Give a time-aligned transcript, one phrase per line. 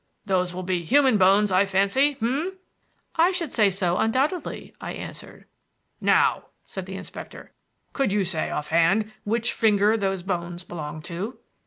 [0.25, 2.53] "Those will be human bones, I fancy; h'm?"
[3.17, 5.45] "I should say so undoubtedly," I answered.
[6.01, 7.51] "Now," said the inspector,
[7.93, 11.37] "could you say, offhand, which finger those bones belong to?"